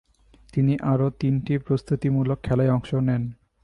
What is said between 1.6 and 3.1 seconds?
প্রস্তুতিমূলক খেলায় অংশ